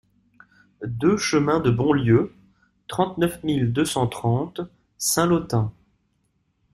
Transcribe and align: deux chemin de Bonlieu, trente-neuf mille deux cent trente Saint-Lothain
deux 0.83 1.15
chemin 1.15 1.59
de 1.59 1.69
Bonlieu, 1.69 2.33
trente-neuf 2.87 3.43
mille 3.43 3.71
deux 3.71 3.85
cent 3.85 4.07
trente 4.07 4.59
Saint-Lothain 4.97 5.71